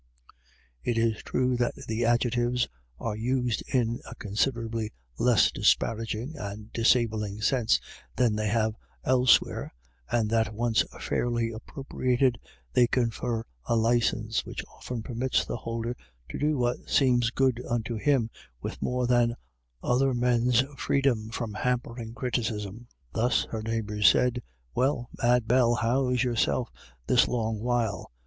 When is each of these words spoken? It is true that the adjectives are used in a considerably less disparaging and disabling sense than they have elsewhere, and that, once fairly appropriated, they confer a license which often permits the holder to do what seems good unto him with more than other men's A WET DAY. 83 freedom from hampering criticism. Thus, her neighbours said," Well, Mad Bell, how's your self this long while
It 0.83 0.97
is 0.97 1.21
true 1.21 1.55
that 1.57 1.75
the 1.87 2.05
adjectives 2.05 2.67
are 2.97 3.15
used 3.15 3.61
in 3.71 3.99
a 4.09 4.15
considerably 4.15 4.91
less 5.19 5.51
disparaging 5.51 6.35
and 6.37 6.73
disabling 6.73 7.41
sense 7.41 7.79
than 8.15 8.35
they 8.35 8.47
have 8.47 8.73
elsewhere, 9.03 9.75
and 10.09 10.27
that, 10.31 10.55
once 10.55 10.83
fairly 10.99 11.51
appropriated, 11.51 12.39
they 12.73 12.87
confer 12.87 13.43
a 13.67 13.75
license 13.75 14.43
which 14.43 14.63
often 14.73 15.03
permits 15.03 15.45
the 15.45 15.57
holder 15.57 15.95
to 16.29 16.39
do 16.39 16.57
what 16.57 16.89
seems 16.89 17.29
good 17.29 17.61
unto 17.69 17.95
him 17.95 18.31
with 18.59 18.81
more 18.81 19.05
than 19.05 19.35
other 19.83 20.15
men's 20.15 20.63
A 20.63 20.63
WET 20.63 20.63
DAY. 20.63 20.65
83 20.69 20.75
freedom 20.77 21.29
from 21.29 21.53
hampering 21.53 22.15
criticism. 22.15 22.87
Thus, 23.13 23.45
her 23.51 23.61
neighbours 23.61 24.07
said," 24.07 24.41
Well, 24.73 25.09
Mad 25.21 25.47
Bell, 25.47 25.75
how's 25.75 26.23
your 26.23 26.35
self 26.37 26.71
this 27.05 27.27
long 27.27 27.59
while 27.59 28.11